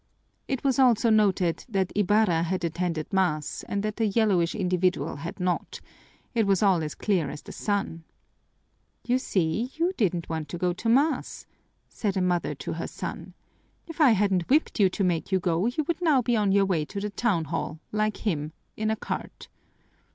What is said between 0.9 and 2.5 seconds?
noted that Ibarra